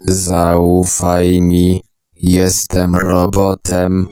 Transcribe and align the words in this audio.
Zaufaj 0.00 1.40
mi, 1.40 1.80
jestem 2.14 2.94
robotem. 2.94 4.08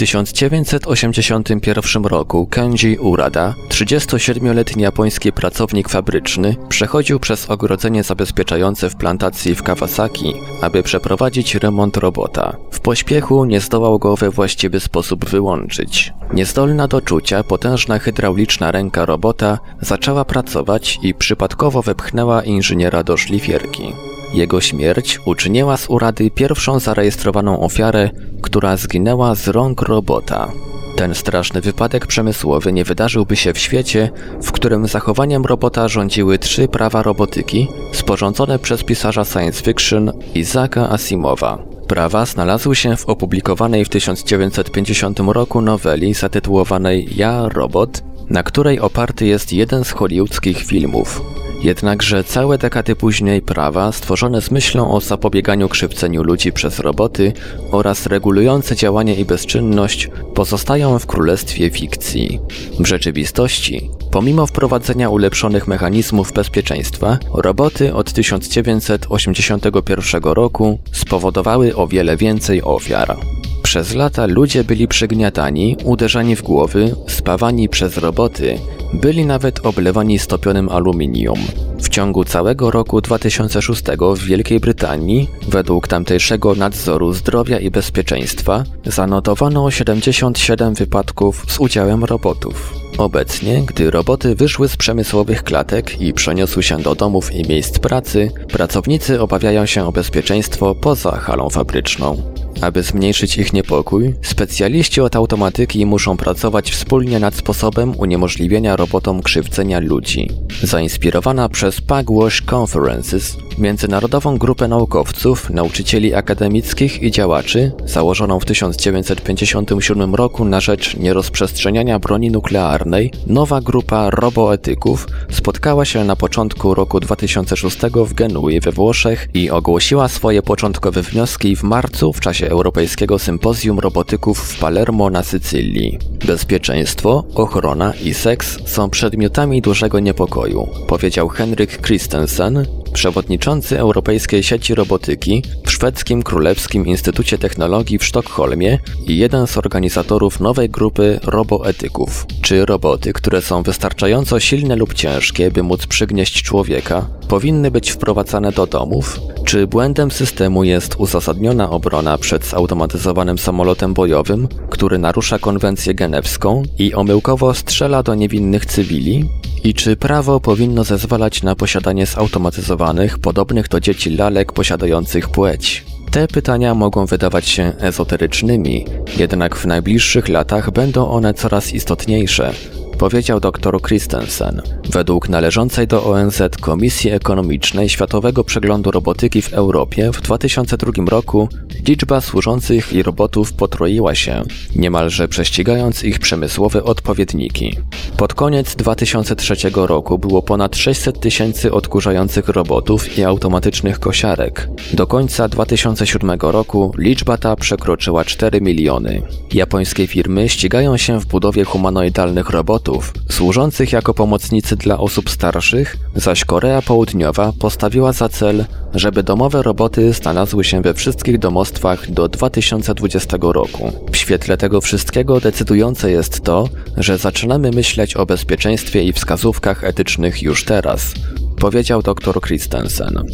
1981 0.00 2.04
roku 2.04 2.46
Kenji 2.46 2.98
Urada, 2.98 3.54
37-letni 3.68 4.82
japoński 4.82 5.32
pracownik 5.32 5.88
fabryczny, 5.88 6.56
przechodził 6.68 7.20
przez 7.20 7.50
ogrodzenie 7.50 8.02
zabezpieczające 8.02 8.90
w 8.90 8.96
plantacji 8.96 9.54
w 9.54 9.62
Kawasaki, 9.62 10.34
aby 10.62 10.82
przeprowadzić 10.82 11.54
remont 11.54 11.96
robota. 11.96 12.56
W 12.70 12.80
pośpiechu 12.80 13.44
nie 13.44 13.60
zdołał 13.60 13.98
go 13.98 14.16
we 14.16 14.30
właściwy 14.30 14.80
sposób 14.80 15.24
wyłączyć. 15.24 16.12
Niezdolna 16.32 16.88
do 16.88 17.00
czucia, 17.00 17.44
potężna 17.44 17.98
hydrauliczna 17.98 18.70
ręka 18.70 19.06
robota 19.06 19.58
zaczęła 19.80 20.24
pracować 20.24 20.98
i 21.02 21.14
przypadkowo 21.14 21.82
wepchnęła 21.82 22.42
inżyniera 22.42 23.02
do 23.02 23.16
szlifierki. 23.16 23.92
Jego 24.34 24.60
śmierć 24.60 25.18
uczyniła 25.24 25.76
z 25.76 25.90
Urady 25.90 26.30
pierwszą 26.30 26.78
zarejestrowaną 26.78 27.60
ofiarę, 27.60 28.10
która 28.42 28.76
zginęła 28.76 29.34
z 29.34 29.48
rąk 29.48 29.82
robota. 29.82 30.52
Ten 30.96 31.14
straszny 31.14 31.60
wypadek 31.60 32.06
przemysłowy 32.06 32.72
nie 32.72 32.84
wydarzyłby 32.84 33.36
się 33.36 33.52
w 33.52 33.58
świecie, 33.58 34.10
w 34.42 34.52
którym 34.52 34.86
zachowaniem 34.86 35.44
robota 35.44 35.88
rządziły 35.88 36.38
trzy 36.38 36.68
prawa 36.68 37.02
robotyki, 37.02 37.68
sporządzone 37.92 38.58
przez 38.58 38.84
pisarza 38.84 39.24
science 39.24 39.62
fiction 39.62 40.12
Isaaca 40.34 40.90
Asimowa. 40.90 41.58
Prawa 41.88 42.26
znalazły 42.26 42.76
się 42.76 42.96
w 42.96 43.06
opublikowanej 43.06 43.84
w 43.84 43.88
1950 43.88 45.20
roku 45.20 45.60
noweli 45.60 46.14
zatytułowanej 46.14 47.08
Ja, 47.16 47.48
Robot, 47.48 48.02
na 48.30 48.42
której 48.42 48.80
oparty 48.80 49.26
jest 49.26 49.52
jeden 49.52 49.84
z 49.84 49.90
hollywoodzkich 49.90 50.58
filmów. 50.58 51.22
Jednakże 51.62 52.24
całe 52.24 52.58
dekady 52.58 52.96
później 52.96 53.42
prawa 53.42 53.92
stworzone 53.92 54.42
z 54.42 54.50
myślą 54.50 54.92
o 54.92 55.00
zapobieganiu 55.00 55.68
krzywdzeniu 55.68 56.22
ludzi 56.22 56.52
przez 56.52 56.78
roboty 56.78 57.32
oraz 57.72 58.06
regulujące 58.06 58.76
działanie 58.76 59.14
i 59.14 59.24
bezczynność 59.24 60.10
pozostają 60.34 60.98
w 60.98 61.06
królestwie 61.06 61.70
fikcji. 61.70 62.40
W 62.78 62.86
rzeczywistości, 62.86 63.90
pomimo 64.10 64.46
wprowadzenia 64.46 65.10
ulepszonych 65.10 65.68
mechanizmów 65.68 66.32
bezpieczeństwa, 66.32 67.18
roboty 67.34 67.94
od 67.94 68.12
1981 68.12 70.22
roku 70.22 70.78
spowodowały 70.92 71.76
o 71.76 71.88
wiele 71.88 72.16
więcej 72.16 72.62
ofiar. 72.62 73.16
Przez 73.62 73.94
lata 73.94 74.26
ludzie 74.26 74.64
byli 74.64 74.88
przygniatani, 74.88 75.76
uderzani 75.84 76.36
w 76.36 76.42
głowy, 76.42 76.94
spawani 77.08 77.68
przez 77.68 77.96
roboty, 77.96 78.58
byli 78.92 79.26
nawet 79.26 79.66
oblewani 79.66 80.18
stopionym 80.18 80.68
aluminium. 80.68 81.38
W 81.78 81.88
ciągu 81.88 82.24
całego 82.24 82.70
roku 82.70 83.00
2006 83.00 83.82
w 84.16 84.24
Wielkiej 84.24 84.60
Brytanii, 84.60 85.28
według 85.48 85.88
tamtejszego 85.88 86.54
nadzoru 86.54 87.12
zdrowia 87.12 87.58
i 87.58 87.70
bezpieczeństwa, 87.70 88.64
zanotowano 88.84 89.70
77 89.70 90.74
wypadków 90.74 91.44
z 91.48 91.60
udziałem 91.60 92.04
robotów. 92.04 92.74
Obecnie, 92.98 93.62
gdy 93.66 93.90
roboty 93.90 94.34
wyszły 94.34 94.68
z 94.68 94.76
przemysłowych 94.76 95.42
klatek 95.42 96.00
i 96.00 96.12
przeniosły 96.12 96.62
się 96.62 96.78
do 96.78 96.94
domów 96.94 97.34
i 97.34 97.48
miejsc 97.48 97.78
pracy, 97.78 98.30
pracownicy 98.52 99.20
obawiają 99.20 99.66
się 99.66 99.86
o 99.86 99.92
bezpieczeństwo 99.92 100.74
poza 100.74 101.10
halą 101.10 101.50
fabryczną. 101.50 102.22
Aby 102.60 102.82
zmniejszyć 102.82 103.38
ich 103.38 103.52
niepokój, 103.52 104.14
specjaliści 104.22 105.00
od 105.00 105.16
automatyki 105.16 105.86
muszą 105.86 106.16
pracować 106.16 106.70
wspólnie 106.70 107.20
nad 107.20 107.34
sposobem 107.34 107.94
uniemożliwienia 107.98 108.76
robotom 108.76 109.22
krzywdzenia 109.22 109.80
ludzi. 109.80 110.28
Zainspirowana 110.62 111.48
przez 111.48 111.80
Pugwash 111.80 112.42
Conferences, 112.52 113.36
międzynarodową 113.58 114.38
grupę 114.38 114.68
naukowców, 114.68 115.50
nauczycieli 115.50 116.14
akademickich 116.14 117.02
i 117.02 117.10
działaczy, 117.10 117.72
założoną 117.84 118.40
w 118.40 118.44
1957 118.44 120.14
roku 120.14 120.44
na 120.44 120.60
rzecz 120.60 120.96
nierozprzestrzeniania 120.96 121.98
broni 121.98 122.30
nuklearnej, 122.30 123.12
nowa 123.26 123.60
grupa 123.60 124.10
roboetyków 124.10 125.06
spotkała 125.30 125.84
się 125.84 126.04
na 126.04 126.16
początku 126.16 126.74
roku 126.74 127.00
2006 127.00 127.78
w 128.06 128.14
Genui 128.14 128.60
we 128.60 128.72
Włoszech 128.72 129.28
i 129.34 129.50
ogłosiła 129.50 130.08
swoje 130.08 130.42
początkowe 130.42 131.02
wnioski 131.02 131.56
w 131.56 131.62
marcu 131.62 132.12
w 132.12 132.20
czasie 132.20 132.49
Europejskiego 132.50 133.18
Sympozjum 133.18 133.78
Robotyków 133.78 134.38
w 134.38 134.58
Palermo 134.58 135.10
na 135.10 135.22
Sycylii. 135.22 135.98
Bezpieczeństwo, 136.26 137.24
ochrona 137.34 137.92
i 137.94 138.14
seks 138.14 138.58
są 138.64 138.90
przedmiotami 138.90 139.62
dużego 139.62 140.00
niepokoju, 140.00 140.68
powiedział 140.86 141.28
Henryk 141.28 141.82
Christensen, 141.86 142.66
przewodniczący 142.92 143.78
Europejskiej 143.78 144.42
Sieci 144.42 144.74
Robotyki 144.74 145.42
w 145.66 145.70
Szwedzkim 145.70 146.22
Królewskim 146.22 146.86
Instytucie 146.86 147.38
Technologii 147.38 147.98
w 147.98 148.04
Sztokholmie 148.04 148.78
i 149.06 149.18
jeden 149.18 149.46
z 149.46 149.58
organizatorów 149.58 150.40
nowej 150.40 150.70
grupy 150.70 151.20
roboetyków. 151.24 152.26
Czy 152.42 152.66
roboty, 152.66 153.12
które 153.12 153.42
są 153.42 153.62
wystarczająco 153.62 154.40
silne 154.40 154.76
lub 154.76 154.94
ciężkie, 154.94 155.50
by 155.50 155.62
móc 155.62 155.86
przygnieść 155.86 156.42
człowieka, 156.42 157.06
powinny 157.28 157.70
być 157.70 157.90
wprowadzane 157.90 158.52
do 158.52 158.66
domów? 158.66 159.20
Czy 159.44 159.66
błędem 159.66 160.10
systemu 160.10 160.64
jest 160.64 160.94
uzasadniona 160.98 161.70
obrona 161.70 162.18
przed 162.18 162.46
zautomatyzowanym 162.46 163.38
samolotem 163.38 163.94
bojowym, 163.94 164.48
który 164.70 164.98
narusza 164.98 165.38
konwencję 165.38 165.94
genewską 165.94 166.62
i 166.78 166.94
omyłkowo 166.94 167.54
strzela 167.54 168.02
do 168.02 168.14
niewinnych 168.14 168.66
cywili? 168.66 169.28
I 169.64 169.74
czy 169.74 169.96
prawo 169.96 170.40
powinno 170.40 170.84
zezwalać 170.84 171.42
na 171.42 171.54
posiadanie 171.54 172.06
zautomatyzowanych, 172.06 173.18
podobnych 173.18 173.68
do 173.68 173.80
dzieci 173.80 174.10
lalek 174.10 174.52
posiadających 174.52 175.28
płeć? 175.28 175.84
Te 176.10 176.28
pytania 176.28 176.74
mogą 176.74 177.06
wydawać 177.06 177.48
się 177.48 177.72
ezoterycznymi, 177.80 178.84
jednak 179.18 179.56
w 179.56 179.66
najbliższych 179.66 180.28
latach 180.28 180.70
będą 180.70 181.08
one 181.10 181.34
coraz 181.34 181.72
istotniejsze, 181.72 182.52
powiedział 183.00 183.40
dr 183.40 183.82
Christensen. 183.82 184.62
Według 184.90 185.28
należącej 185.28 185.86
do 185.86 186.04
ONZ 186.04 186.42
Komisji 186.60 187.10
Ekonomicznej 187.10 187.88
Światowego 187.88 188.44
Przeglądu 188.44 188.90
Robotyki 188.90 189.42
w 189.42 189.52
Europie 189.52 190.10
w 190.12 190.20
2002 190.20 190.92
roku 191.06 191.48
liczba 191.88 192.20
służących 192.20 192.92
i 192.92 193.02
robotów 193.02 193.52
potroiła 193.52 194.14
się, 194.14 194.42
niemalże 194.76 195.28
prześcigając 195.28 196.04
ich 196.04 196.18
przemysłowe 196.18 196.84
odpowiedniki. 196.84 197.78
Pod 198.16 198.34
koniec 198.34 198.76
2003 198.76 199.54
roku 199.74 200.18
było 200.18 200.42
ponad 200.42 200.76
600 200.76 201.20
tysięcy 201.20 201.72
odkurzających 201.72 202.48
robotów 202.48 203.18
i 203.18 203.24
automatycznych 203.24 204.00
kosiarek. 204.00 204.68
Do 204.92 205.06
końca 205.06 205.48
2007 205.48 206.40
roku 206.40 206.92
liczba 206.98 207.36
ta 207.36 207.56
przekroczyła 207.56 208.24
4 208.24 208.60
miliony. 208.60 209.22
Japońskie 209.54 210.06
firmy 210.06 210.48
ścigają 210.48 210.96
się 210.96 211.20
w 211.20 211.26
budowie 211.26 211.64
humanoidalnych 211.64 212.50
robotów, 212.50 212.89
służących 213.30 213.92
jako 213.92 214.14
pomocnicy 214.14 214.76
dla 214.76 214.98
osób 214.98 215.30
starszych, 215.30 215.96
zaś 216.14 216.44
Korea 216.44 216.82
Południowa 216.82 217.52
postawiła 217.58 218.12
za 218.12 218.28
cel, 218.28 218.64
żeby 218.94 219.22
domowe 219.22 219.62
roboty 219.62 220.12
znalazły 220.12 220.64
się 220.64 220.82
we 220.82 220.94
wszystkich 220.94 221.38
domostwach 221.38 222.10
do 222.10 222.28
2020 222.28 223.36
roku. 223.40 223.92
W 224.12 224.16
świetle 224.16 224.56
tego 224.56 224.80
wszystkiego 224.80 225.40
decydujące 225.40 226.10
jest 226.10 226.40
to, 226.40 226.68
że 226.96 227.18
zaczynamy 227.18 227.70
myśleć 227.70 228.16
o 228.16 228.26
bezpieczeństwie 228.26 229.04
i 229.04 229.12
wskazówkach 229.12 229.84
etycznych 229.84 230.42
już 230.42 230.64
teraz, 230.64 231.14
powiedział 231.58 232.02
dr 232.02 232.40
Christensen. 232.40 233.24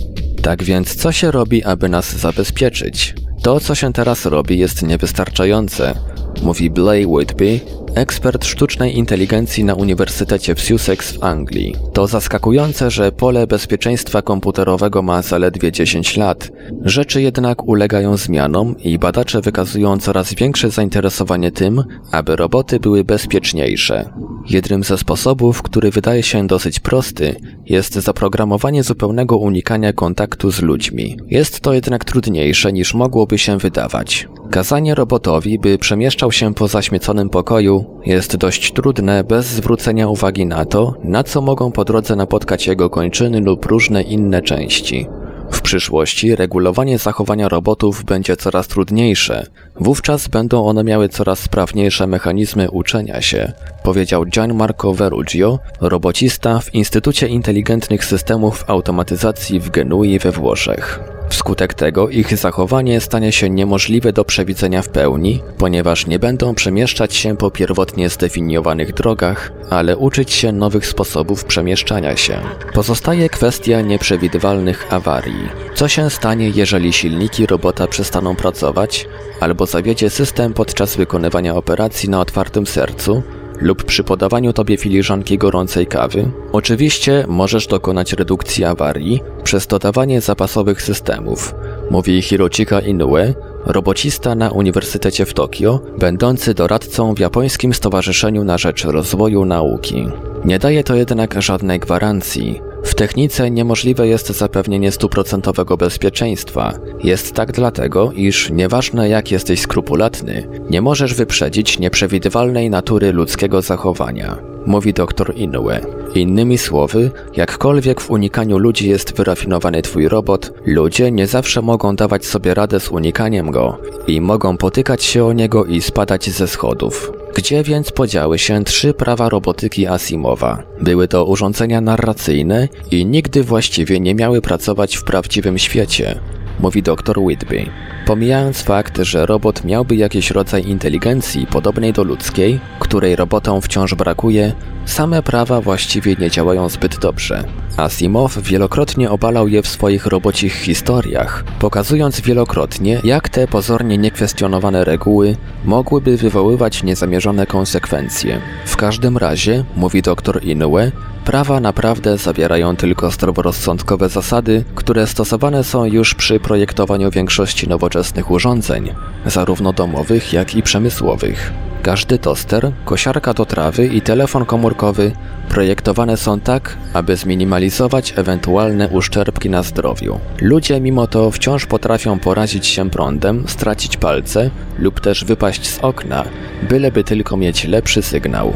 Tak 0.43 0.63
więc 0.63 0.97
co 0.97 1.13
się 1.13 1.31
robi, 1.31 1.65
aby 1.65 1.89
nas 1.89 2.17
zabezpieczyć? 2.17 3.15
To, 3.43 3.61
co 3.61 3.75
się 3.75 3.93
teraz 3.93 4.27
robi, 4.27 4.59
jest 4.59 4.83
niewystarczające, 4.83 5.95
mówi 6.43 6.71
Blay 6.71 7.07
Whitby, 7.07 7.61
ekspert 7.97 8.45
sztucznej 8.45 8.99
inteligencji 8.99 9.65
na 9.65 9.75
Uniwersytecie 9.75 10.55
w 10.55 10.61
Sussex 10.61 11.13
w 11.13 11.25
Anglii. 11.25 11.75
To 11.93 12.07
zaskakujące, 12.07 12.91
że 12.91 13.13
pole 13.13 13.47
bezpieczeństwa 13.47 14.23
komputerowego 14.23 15.03
ma 15.03 15.23
zaledwie 15.23 15.73
10 15.73 16.17
lat. 16.17 16.51
Rzeczy 16.85 17.23
jednak 17.23 17.69
ulegają 17.69 18.17
zmianom 18.17 18.79
i 18.79 18.99
badacze 18.99 19.41
wykazują 19.41 19.99
coraz 19.99 20.35
większe 20.35 20.71
zainteresowanie 20.71 21.51
tym, 21.53 21.85
aby 22.13 22.37
roboty 22.37 22.81
były 22.81 23.05
bezpieczniejsze. 23.05 24.13
Jednym 24.51 24.85
ze 24.85 24.99
sposobów, 24.99 25.63
który 25.63 25.91
wydaje 25.91 26.23
się 26.23 26.47
dosyć 26.47 26.81
prosty, 26.81 27.37
jest 27.67 27.95
zaprogramowanie 27.95 28.83
zupełnego 28.83 29.37
unikania 29.37 29.93
kontaktu 29.93 30.51
z 30.51 30.63
ludźmi. 30.63 31.17
Jest 31.27 31.61
to 31.61 31.73
jednak 31.73 32.05
trudniejsze 32.05 32.73
niż 32.73 32.95
mogłoby 32.95 33.39
się 33.39 33.59
wydawać. 33.59 34.29
Kazanie 34.51 34.95
robotowi, 34.95 35.59
by 35.59 35.79
przemieszczał 35.79 36.33
się 36.33 36.55
po 36.55 36.69
zaśmieconym 36.69 37.31
pokoju, 37.31 38.01
jest 38.07 38.37
dość 38.37 38.73
trudne 38.73 39.25
bez 39.25 39.47
zwrócenia 39.47 40.09
uwagi 40.09 40.47
na 40.47 40.65
to, 40.65 40.95
na 41.05 41.25
co 41.25 41.41
mogą 41.41 41.73
po 41.73 41.85
drodze 41.85 42.17
napotkać 42.17 42.67
jego 42.67 42.91
kończyny 42.91 43.41
lub 43.41 43.67
różne 43.67 44.03
inne 44.03 44.43
części. 44.43 45.07
W 45.51 45.61
przyszłości 45.61 46.37
regulowanie 46.37 46.99
zachowania 46.99 47.49
robotów 47.49 48.05
będzie 48.05 48.37
coraz 48.37 48.69
trudniejsze. 48.69 49.47
Wówczas 49.81 50.29
będą 50.29 50.67
one 50.67 50.85
miały 50.85 51.09
coraz 51.09 51.39
sprawniejsze 51.39 52.07
mechanizmy 52.07 52.71
uczenia 52.71 53.21
się, 53.21 53.53
powiedział 53.83 54.25
Gianmarco 54.25 54.93
Verugio, 54.93 55.59
robocista 55.81 56.59
w 56.59 56.75
Instytucie 56.75 57.27
Inteligentnych 57.29 58.05
Systemów 58.05 58.65
Automatyzacji 58.67 59.61
w 59.61 59.71
Genui 59.71 60.19
we 60.19 60.33
Włoszech. 60.33 61.16
Wskutek 61.29 61.75
tego 61.75 62.09
ich 62.09 62.37
zachowanie 62.37 63.01
stanie 63.01 63.33
się 63.33 63.51
niemożliwe 63.51 64.13
do 64.13 64.25
przewidzenia 64.25 64.83
w 64.83 64.89
pełni, 64.89 65.43
ponieważ 65.59 66.07
nie 66.07 66.19
będą 66.19 66.55
przemieszczać 66.55 67.15
się 67.15 67.37
po 67.37 67.51
pierwotnie 67.51 68.09
zdefiniowanych 68.09 68.95
drogach, 68.95 69.53
ale 69.71 69.97
uczyć 69.97 70.33
się 70.33 70.53
nowych 70.53 70.87
sposobów 70.87 71.45
przemieszczania 71.45 72.17
się. 72.17 72.39
Pozostaje 72.75 73.29
kwestia 73.29 73.81
nieprzewidywalnych 73.81 74.93
awarii. 74.93 75.49
Co 75.75 75.89
się 75.89 76.11
stanie, 76.11 76.49
jeżeli 76.49 76.93
silniki 76.93 77.47
robota 77.47 77.87
przestaną 77.87 78.37
pracować, 78.37 79.09
albo 79.41 79.67
zawiedzie 79.67 80.11
system 80.11 80.53
podczas 80.53 80.97
wykonywania 80.97 81.55
operacji 81.55 82.09
na 82.09 82.21
otwartym 82.21 82.67
sercu, 82.67 83.23
lub 83.61 83.85
przy 83.85 84.05
podawaniu 84.05 84.53
tobie 84.53 84.77
filiżanki 84.77 85.39
gorącej 85.39 85.87
kawy, 85.87 86.31
oczywiście 86.53 87.25
możesz 87.29 87.67
dokonać 87.67 88.13
redukcji 88.13 88.65
awarii 88.65 89.23
przez 89.45 89.67
dodawanie 89.67 90.21
zapasowych 90.21 90.83
systemów, 90.83 91.55
mówi 91.91 92.23
Hirochika 92.23 92.81
Inoue, 92.81 93.35
robocista 93.67 94.35
na 94.35 94.51
Uniwersytecie 94.51 95.27
w 95.27 95.35
Tokio, 95.35 95.81
będący 95.99 96.55
doradcą 96.55 97.15
w 97.15 97.19
Japońskim 97.19 97.75
Stowarzyszeniu 97.75 98.45
na 98.45 98.59
Rzecz 98.59 98.85
Rozwoju 98.85 99.45
Nauki. 99.45 100.09
Nie 100.45 100.59
daje 100.59 100.85
to 100.85 100.95
jednak 100.95 101.43
żadnej 101.43 101.81
gwarancji, 101.81 102.61
technice 102.97 103.51
niemożliwe 103.51 104.09
jest 104.09 104.27
zapewnienie 104.29 104.93
stuprocentowego 104.93 105.77
bezpieczeństwa. 105.77 106.73
Jest 107.05 107.35
tak 107.35 107.53
dlatego, 107.53 108.13
iż 108.13 108.51
nieważne 108.51 109.09
jak 109.09 109.31
jesteś 109.31 109.61
skrupulatny, 109.61 110.49
nie 110.71 110.83
możesz 110.83 111.15
wyprzedzić 111.15 111.79
nieprzewidywalnej 111.79 112.71
natury 112.71 113.13
ludzkiego 113.13 113.63
zachowania, 113.63 114.37
mówi 114.67 114.93
dr 114.93 115.33
Inoue. 115.37 115.81
Innymi 116.15 116.59
słowy, 116.59 117.11
jakkolwiek 117.37 118.01
w 118.01 118.11
unikaniu 118.11 118.59
ludzi 118.59 118.89
jest 118.89 119.17
wyrafinowany 119.17 119.83
twój 119.83 120.09
robot, 120.09 120.53
ludzie 120.67 121.11
nie 121.11 121.27
zawsze 121.27 121.63
mogą 121.63 121.97
dawać 121.97 122.27
sobie 122.27 122.55
radę 122.55 122.81
z 122.81 122.89
unikaniem 122.89 123.51
go 123.51 123.79
i 124.07 124.21
mogą 124.21 124.57
potykać 124.57 125.05
się 125.05 125.25
o 125.25 125.33
niego 125.33 125.65
i 125.65 125.83
spadać 125.83 126.31
ze 126.31 126.49
schodów. 126.49 127.13
Gdzie 127.37 127.63
więc 127.63 127.93
podziały 127.93 128.39
się 128.39 128.65
trzy 128.65 128.95
prawa 128.95 129.29
robotyki 129.29 129.87
Asimowa? 129.87 130.63
Były 130.81 131.09
to 131.09 131.25
urządzenia 131.25 131.81
narracyjne 131.81 132.69
i 132.91 133.07
nigdy 133.07 133.43
właściwie 133.43 134.01
nie 134.01 134.15
miały 134.15 134.43
pracować 134.43 134.97
w 134.97 135.05
prawdziwym 135.05 135.59
świecie, 135.59 136.21
mówi 136.61 136.83
dr 136.83 137.19
Whitby. 137.19 137.67
Pomijając 138.07 138.63
fakt, 138.63 138.99
że 138.99 139.27
robot 139.27 139.65
miałby 139.65 139.97
jakiś 139.97 140.31
rodzaj 140.31 140.67
inteligencji 140.69 141.47
podobnej 141.47 141.93
do 141.93 142.05
ludzkiej, 142.05 142.61
której 142.79 143.17
robotom 143.17 143.63
wciąż 143.63 143.95
brakuje, 143.95 144.53
same 144.85 145.23
prawa 145.23 145.61
właściwie 145.61 146.17
nie 146.19 146.31
działają 146.31 146.69
zbyt 146.69 146.99
dobrze. 146.99 147.45
Asimov 147.77 148.43
wielokrotnie 148.43 149.11
obalał 149.11 149.49
je 149.49 149.63
w 149.63 149.69
swoich 149.69 150.07
robocich 150.07 150.55
historiach, 150.55 151.45
pokazując 151.59 152.21
wielokrotnie, 152.21 153.01
jak 153.05 153.29
te 153.29 153.49
pozornie 153.49 153.99
niekwestionowane 153.99 154.85
reguły 154.85 155.37
mogłyby 155.65 156.17
wywoływać 156.17 156.83
niezamierzone 156.83 157.47
konsekwencje. 157.47 158.41
W 158.67 158.77
każdym 158.77 159.17
razie, 159.17 159.65
mówi 159.77 160.03
dr 160.03 160.45
Inoue, 160.45 160.91
prawa 161.27 161.61
naprawdę 161.61 162.19
zawierają 162.19 162.77
tylko 162.77 163.11
zdroworozsądkowe 163.11 164.09
zasady, 164.09 164.65
które 164.75 165.07
stosowane 165.07 165.65
są 165.65 165.85
już 165.85 166.15
przy 166.15 166.41
projektowaniu 166.41 167.11
większości 167.11 167.69
nowoczesnych 167.69 168.31
urządzeń, 168.31 168.95
zarówno 169.27 169.73
domowych, 169.73 170.33
jak 170.33 170.55
i 170.55 170.63
przemysłowych. 170.63 171.53
Każdy 171.83 172.19
toster, 172.19 172.73
kosiarka 172.85 173.35
do 173.35 173.47
trawy 173.47 173.87
i 173.87 174.01
telefon 174.01 174.45
komórkowy 174.45 175.13
projektowane 175.49 176.17
są 176.17 176.41
tak, 176.41 176.77
aby 176.93 177.17
zminimalizować 177.17 178.15
ewentualne 178.17 178.89
uszczerbki 178.89 179.51
na 179.51 179.63
zdrowiu. 179.63 180.21
Ludzie 180.41 180.81
mimo 180.81 181.07
to 181.07 181.31
wciąż 181.31 181.67
potrafią 181.67 182.19
porazić 182.19 182.67
się 182.67 182.91
prądem, 182.91 183.45
stracić 183.49 183.97
palce 183.97 184.51
lub 184.79 185.01
też 185.01 185.25
wypaść 185.25 185.67
z 185.67 185.79
okna, 185.79 186.25
byleby 186.63 187.05
tylko 187.05 187.37
mieć 187.37 187.65
lepszy 187.65 188.03
sygnał. 188.03 188.53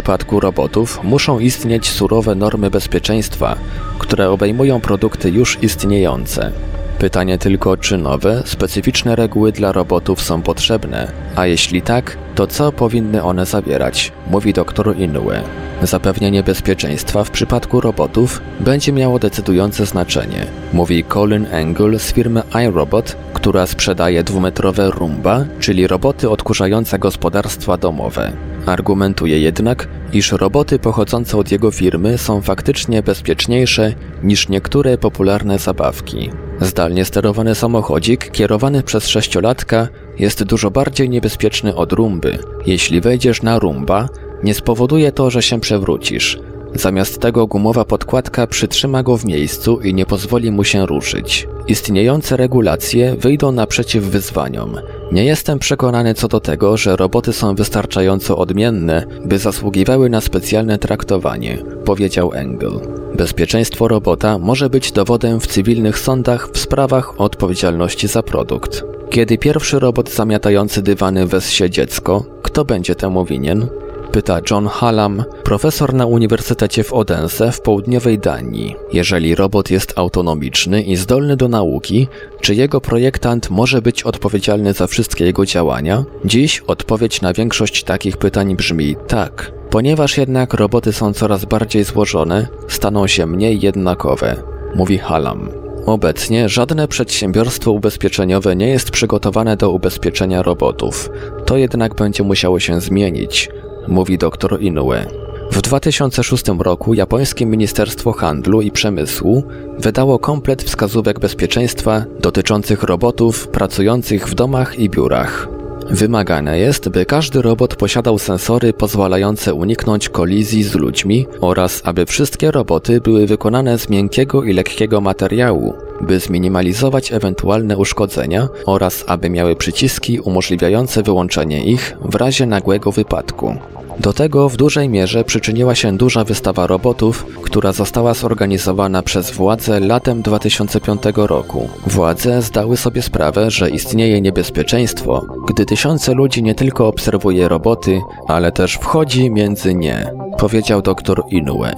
Przypadku 0.00 0.40
robotów 0.40 1.00
muszą 1.02 1.38
istnieć 1.38 1.90
surowe 1.90 2.34
normy 2.34 2.70
bezpieczeństwa, 2.70 3.56
które 3.98 4.30
obejmują 4.30 4.80
produkty 4.80 5.30
już 5.30 5.62
istniejące. 5.62 6.52
Pytanie 6.98 7.38
tylko, 7.38 7.76
czy 7.76 7.98
nowe, 7.98 8.42
specyficzne 8.46 9.16
reguły 9.16 9.52
dla 9.52 9.72
robotów 9.72 10.22
są 10.22 10.42
potrzebne, 10.42 11.12
a 11.36 11.46
jeśli 11.46 11.82
tak, 11.82 12.16
to 12.34 12.46
co 12.46 12.72
powinny 12.72 13.22
one 13.22 13.46
zawierać, 13.46 14.12
mówi 14.30 14.52
dr 14.52 14.96
Inoue. 14.96 15.42
Zapewnienie 15.82 16.42
bezpieczeństwa 16.42 17.24
w 17.24 17.30
przypadku 17.30 17.80
robotów 17.80 18.40
będzie 18.60 18.92
miało 18.92 19.18
decydujące 19.18 19.86
znaczenie, 19.86 20.46
mówi 20.72 21.04
Colin 21.04 21.46
Engel 21.50 21.98
z 21.98 22.12
firmy 22.12 22.42
iRobot, 22.68 23.16
która 23.34 23.66
sprzedaje 23.66 24.24
dwumetrowe 24.24 24.90
Rumba, 24.90 25.44
czyli 25.60 25.86
roboty 25.86 26.30
odkurzające 26.30 26.98
gospodarstwa 26.98 27.76
domowe. 27.76 28.32
Argumentuje 28.66 29.40
jednak, 29.40 29.88
iż 30.12 30.32
roboty 30.32 30.78
pochodzące 30.78 31.38
od 31.38 31.52
jego 31.52 31.70
firmy 31.70 32.18
są 32.18 32.40
faktycznie 32.40 33.02
bezpieczniejsze 33.02 33.92
niż 34.22 34.48
niektóre 34.48 34.98
popularne 34.98 35.58
zabawki. 35.58 36.30
Zdalnie 36.60 37.04
sterowany 37.04 37.54
samochodzik 37.54 38.30
kierowany 38.30 38.82
przez 38.82 39.08
sześciolatka 39.08 39.88
jest 40.18 40.44
dużo 40.44 40.70
bardziej 40.70 41.10
niebezpieczny 41.10 41.74
od 41.74 41.92
rumby. 41.92 42.38
Jeśli 42.66 43.00
wejdziesz 43.00 43.42
na 43.42 43.58
rumba, 43.58 44.08
nie 44.42 44.54
spowoduje 44.54 45.12
to, 45.12 45.30
że 45.30 45.42
się 45.42 45.60
przewrócisz. 45.60 46.38
Zamiast 46.74 47.20
tego 47.20 47.46
gumowa 47.46 47.84
podkładka 47.84 48.46
przytrzyma 48.46 49.02
go 49.02 49.16
w 49.16 49.24
miejscu 49.24 49.80
i 49.80 49.94
nie 49.94 50.06
pozwoli 50.06 50.50
mu 50.50 50.64
się 50.64 50.86
ruszyć. 50.86 51.48
Istniejące 51.66 52.36
regulacje 52.36 53.16
wyjdą 53.16 53.52
naprzeciw 53.52 54.04
wyzwaniom. 54.04 54.76
Nie 55.12 55.24
jestem 55.24 55.58
przekonany 55.58 56.14
co 56.14 56.28
do 56.28 56.40
tego, 56.40 56.76
że 56.76 56.96
roboty 56.96 57.32
są 57.32 57.54
wystarczająco 57.54 58.38
odmienne, 58.38 59.06
by 59.24 59.38
zasługiwały 59.38 60.10
na 60.10 60.20
specjalne 60.20 60.78
traktowanie, 60.78 61.58
powiedział 61.84 62.32
Engel. 62.34 62.72
Bezpieczeństwo 63.14 63.88
robota 63.88 64.38
może 64.38 64.70
być 64.70 64.92
dowodem 64.92 65.40
w 65.40 65.46
cywilnych 65.46 65.98
sądach 65.98 66.48
w 66.52 66.58
sprawach 66.58 67.20
o 67.20 67.24
odpowiedzialności 67.24 68.08
za 68.08 68.22
produkt. 68.22 68.84
Kiedy 69.10 69.38
pierwszy 69.38 69.78
robot 69.78 70.10
zamiatający 70.10 70.82
dywany 70.82 71.26
wezsie 71.26 71.70
dziecko, 71.70 72.24
kto 72.42 72.64
będzie 72.64 72.94
temu 72.94 73.24
winien? 73.24 73.68
Pyta 74.12 74.40
John 74.50 74.66
Hallam, 74.66 75.24
profesor 75.44 75.94
na 75.94 76.06
Uniwersytecie 76.06 76.84
w 76.84 76.92
Odense 76.92 77.52
w 77.52 77.60
południowej 77.60 78.18
Danii. 78.18 78.76
Jeżeli 78.92 79.34
robot 79.34 79.70
jest 79.70 79.92
autonomiczny 79.98 80.82
i 80.82 80.96
zdolny 80.96 81.36
do 81.36 81.48
nauki, 81.48 82.08
czy 82.40 82.54
jego 82.54 82.80
projektant 82.80 83.50
może 83.50 83.82
być 83.82 84.02
odpowiedzialny 84.02 84.72
za 84.72 84.86
wszystkie 84.86 85.24
jego 85.24 85.46
działania? 85.46 86.04
Dziś 86.24 86.60
odpowiedź 86.66 87.20
na 87.20 87.32
większość 87.32 87.84
takich 87.84 88.16
pytań 88.16 88.56
brzmi 88.56 88.96
tak. 89.06 89.52
Ponieważ 89.70 90.18
jednak 90.18 90.54
roboty 90.54 90.92
są 90.92 91.12
coraz 91.12 91.44
bardziej 91.44 91.84
złożone, 91.84 92.48
staną 92.68 93.06
się 93.06 93.26
mniej 93.26 93.60
jednakowe, 93.60 94.36
mówi 94.74 94.98
Hallam. 94.98 95.48
Obecnie 95.86 96.48
żadne 96.48 96.88
przedsiębiorstwo 96.88 97.72
ubezpieczeniowe 97.72 98.56
nie 98.56 98.68
jest 98.68 98.90
przygotowane 98.90 99.56
do 99.56 99.70
ubezpieczenia 99.70 100.42
robotów. 100.42 101.10
To 101.46 101.56
jednak 101.56 101.94
będzie 101.94 102.22
musiało 102.22 102.60
się 102.60 102.80
zmienić, 102.80 103.48
mówi 103.90 104.18
dr 104.18 104.62
Inoue. 104.62 105.06
W 105.50 105.62
2006 105.62 106.44
roku 106.58 106.94
japońskie 106.94 107.46
Ministerstwo 107.46 108.12
Handlu 108.12 108.60
i 108.60 108.70
Przemysłu 108.70 109.42
wydało 109.78 110.18
komplet 110.18 110.62
wskazówek 110.62 111.20
bezpieczeństwa 111.20 112.04
dotyczących 112.20 112.82
robotów 112.82 113.48
pracujących 113.48 114.28
w 114.28 114.34
domach 114.34 114.78
i 114.78 114.90
biurach. 114.90 115.48
Wymagane 115.90 116.58
jest, 116.58 116.88
by 116.88 117.06
każdy 117.06 117.42
robot 117.42 117.76
posiadał 117.76 118.18
sensory 118.18 118.72
pozwalające 118.72 119.54
uniknąć 119.54 120.08
kolizji 120.08 120.62
z 120.62 120.74
ludźmi 120.74 121.26
oraz 121.40 121.82
aby 121.84 122.06
wszystkie 122.06 122.50
roboty 122.50 123.00
były 123.00 123.26
wykonane 123.26 123.78
z 123.78 123.88
miękkiego 123.88 124.44
i 124.44 124.52
lekkiego 124.52 125.00
materiału, 125.00 125.74
by 126.00 126.20
zminimalizować 126.20 127.12
ewentualne 127.12 127.76
uszkodzenia 127.76 128.48
oraz 128.66 129.04
aby 129.06 129.30
miały 129.30 129.56
przyciski 129.56 130.20
umożliwiające 130.20 131.02
wyłączenie 131.02 131.64
ich 131.64 131.96
w 132.04 132.14
razie 132.14 132.46
nagłego 132.46 132.92
wypadku. 132.92 133.54
Do 134.00 134.12
tego 134.12 134.48
w 134.48 134.56
dużej 134.56 134.88
mierze 134.88 135.24
przyczyniła 135.24 135.74
się 135.74 135.96
duża 135.96 136.24
wystawa 136.24 136.66
robotów, 136.66 137.26
która 137.42 137.72
została 137.72 138.14
zorganizowana 138.14 139.02
przez 139.02 139.30
władze 139.30 139.80
latem 139.80 140.22
2005 140.22 141.02
roku. 141.16 141.68
Władze 141.86 142.42
zdały 142.42 142.76
sobie 142.76 143.02
sprawę, 143.02 143.50
że 143.50 143.70
istnieje 143.70 144.20
niebezpieczeństwo, 144.20 145.26
gdy 145.48 145.66
tysiące 145.66 146.14
ludzi 146.14 146.42
nie 146.42 146.54
tylko 146.54 146.88
obserwuje 146.88 147.48
roboty, 147.48 148.00
ale 148.28 148.52
też 148.52 148.74
wchodzi 148.74 149.30
między 149.30 149.74
nie, 149.74 150.12
powiedział 150.38 150.82
dr 150.82 151.22
Inoue. 151.30 151.70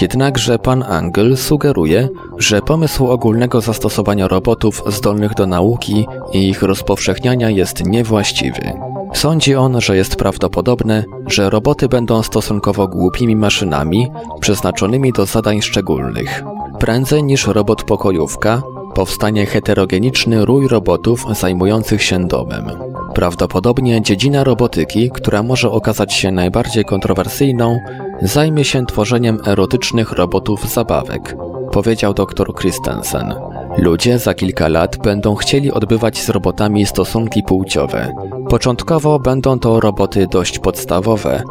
Jednakże 0.00 0.58
pan 0.58 0.82
Angel 0.82 1.36
sugeruje, 1.36 2.08
że 2.38 2.62
pomysł 2.62 3.06
ogólnego 3.06 3.60
zastosowania 3.60 4.28
robotów 4.28 4.82
zdolnych 4.86 5.34
do 5.34 5.46
nauki 5.46 6.06
i 6.32 6.48
ich 6.48 6.62
rozpowszechniania 6.62 7.50
jest 7.50 7.86
niewłaściwy. 7.86 8.89
Sądzi 9.14 9.54
on, 9.56 9.80
że 9.80 9.96
jest 9.96 10.16
prawdopodobne, 10.16 11.04
że 11.26 11.50
roboty 11.50 11.88
będą 11.88 12.22
stosunkowo 12.22 12.88
głupimi 12.88 13.36
maszynami 13.36 14.10
przeznaczonymi 14.40 15.12
do 15.12 15.26
zadań 15.26 15.62
szczególnych. 15.62 16.42
Prędzej 16.78 17.24
niż 17.24 17.46
robot 17.46 17.82
pokojówka 17.82 18.62
powstanie 18.94 19.46
heterogeniczny 19.46 20.44
rój 20.44 20.68
robotów 20.68 21.24
zajmujących 21.30 22.02
się 22.02 22.26
domem. 22.26 22.70
Prawdopodobnie 23.14 24.02
dziedzina 24.02 24.44
robotyki, 24.44 25.10
która 25.10 25.42
może 25.42 25.70
okazać 25.70 26.12
się 26.14 26.30
najbardziej 26.30 26.84
kontrowersyjną, 26.84 27.78
zajmie 28.22 28.64
się 28.64 28.86
tworzeniem 28.86 29.38
erotycznych 29.46 30.12
robotów 30.12 30.72
zabawek, 30.72 31.36
powiedział 31.72 32.14
dr 32.14 32.54
Christensen. 32.54 33.34
Ludzie 33.78 34.18
za 34.18 34.34
kilka 34.34 34.68
lat 34.68 34.96
będą 34.96 35.34
chcieli 35.34 35.72
odbywać 35.72 36.18
z 36.18 36.28
robotami 36.28 36.86
stosunki 36.86 37.42
płciowe. 37.42 38.14
Początkowo 38.50 39.18
będą 39.18 39.58
to 39.58 39.80
roboty 39.80 40.26
dość 40.26 40.58
podstawowe, 40.58 41.42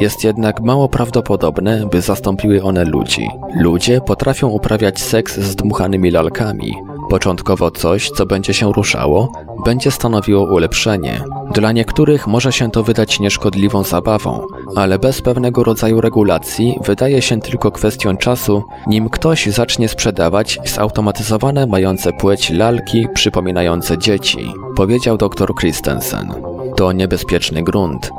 jest 0.00 0.24
jednak 0.24 0.60
mało 0.60 0.88
prawdopodobne, 0.88 1.86
by 1.86 2.00
zastąpiły 2.00 2.62
one 2.62 2.84
ludzi. 2.84 3.28
Ludzie 3.60 4.00
potrafią 4.00 4.48
uprawiać 4.48 5.00
seks 5.00 5.38
z 5.38 5.56
dmuchanymi 5.56 6.10
lalkami. 6.10 6.74
Początkowo 7.10 7.70
coś, 7.70 8.10
co 8.10 8.26
będzie 8.26 8.54
się 8.54 8.72
ruszało, 8.72 9.32
będzie 9.64 9.90
stanowiło 9.90 10.54
ulepszenie. 10.54 11.24
Dla 11.54 11.72
niektórych 11.72 12.26
może 12.26 12.52
się 12.52 12.70
to 12.70 12.82
wydać 12.82 13.20
nieszkodliwą 13.20 13.82
zabawą, 13.82 14.46
ale 14.76 14.98
bez 14.98 15.22
pewnego 15.22 15.64
rodzaju 15.64 16.00
regulacji 16.00 16.78
wydaje 16.84 17.22
się 17.22 17.40
tylko 17.40 17.70
kwestią 17.70 18.16
czasu, 18.16 18.62
nim 18.86 19.08
ktoś 19.08 19.46
zacznie 19.46 19.88
sprzedawać 19.88 20.58
zautomatyzowane 20.64 21.66
mające 21.66 22.12
płeć 22.12 22.50
lalki 22.50 23.06
przypominające 23.14 23.98
dzieci, 23.98 24.52
powiedział 24.76 25.16
dr 25.16 25.54
Christensen. 25.54 26.34
To 26.76 26.92
niebezpieczny 26.92 27.62
grunt. 27.62 28.10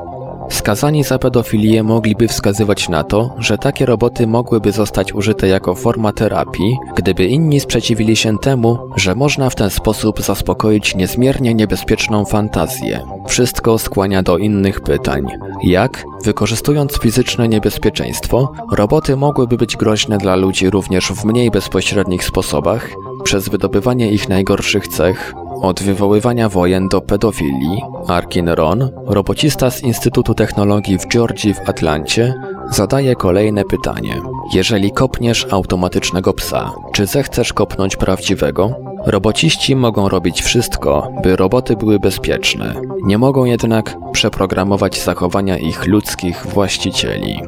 Skazani 0.49 1.03
za 1.03 1.19
pedofilię 1.19 1.83
mogliby 1.83 2.27
wskazywać 2.27 2.89
na 2.89 3.03
to, 3.03 3.35
że 3.39 3.57
takie 3.57 3.85
roboty 3.85 4.27
mogłyby 4.27 4.71
zostać 4.71 5.13
użyte 5.13 5.47
jako 5.47 5.75
forma 5.75 6.13
terapii, 6.13 6.77
gdyby 6.95 7.25
inni 7.25 7.59
sprzeciwili 7.59 8.15
się 8.15 8.37
temu, 8.37 8.77
że 8.95 9.15
można 9.15 9.49
w 9.49 9.55
ten 9.55 9.69
sposób 9.69 10.21
zaspokoić 10.21 10.95
niezmiernie 10.95 11.53
niebezpieczną 11.53 12.25
fantazję. 12.25 13.01
Wszystko 13.27 13.77
skłania 13.77 14.23
do 14.23 14.37
innych 14.37 14.81
pytań. 14.81 15.25
Jak, 15.63 16.05
wykorzystując 16.23 16.99
fizyczne 16.99 17.47
niebezpieczeństwo, 17.47 18.51
roboty 18.71 19.15
mogłyby 19.15 19.57
być 19.57 19.77
groźne 19.77 20.17
dla 20.17 20.35
ludzi 20.35 20.69
również 20.69 21.11
w 21.11 21.25
mniej 21.25 21.51
bezpośrednich 21.51 22.23
sposobach, 22.23 22.89
przez 23.25 23.49
wydobywanie 23.49 24.11
ich 24.11 24.29
najgorszych 24.29 24.87
cech, 24.87 25.33
od 25.61 25.83
wywoływania 25.83 26.49
wojen 26.49 26.87
do 26.87 27.01
pedofilii, 27.01 27.81
Arkin 28.07 28.49
Ron, 28.49 28.89
robocista 29.05 29.71
z 29.71 29.83
Instytutu 29.83 30.33
Technologii 30.33 30.97
w 30.97 31.07
Georgii 31.07 31.53
w 31.53 31.69
Atlancie, 31.69 32.33
zadaje 32.71 33.15
kolejne 33.15 33.63
pytanie. 33.63 34.21
Jeżeli 34.53 34.91
kopniesz 34.91 35.47
automatycznego 35.51 36.33
psa, 36.33 36.73
czy 36.93 37.05
zechcesz 37.05 37.53
kopnąć 37.53 37.95
prawdziwego? 37.95 38.75
Robociści 39.05 39.75
mogą 39.75 40.09
robić 40.09 40.41
wszystko, 40.41 41.11
by 41.23 41.35
roboty 41.35 41.75
były 41.75 41.99
bezpieczne. 41.99 42.73
Nie 43.05 43.17
mogą 43.17 43.45
jednak 43.45 43.97
przeprogramować 44.11 45.03
zachowania 45.03 45.57
ich 45.57 45.87
ludzkich 45.87 46.45
właścicieli. 46.45 47.41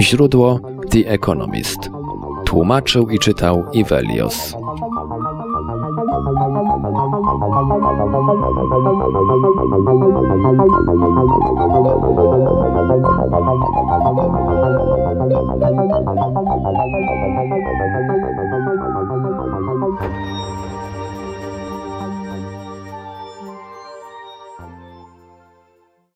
Źródło 0.00 0.60
The 0.90 1.10
Economist. 1.10 1.90
Tłumaczył 2.48 3.08
i 3.08 3.18
czytał 3.18 3.64
Ivelios. 3.72 4.54